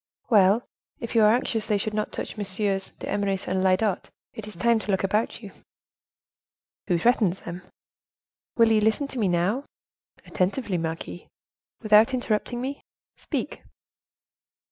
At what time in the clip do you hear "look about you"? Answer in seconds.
4.89-5.51